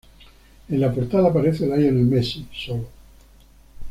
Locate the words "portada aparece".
0.91-1.67